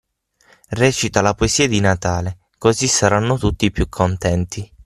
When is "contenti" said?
3.87-4.67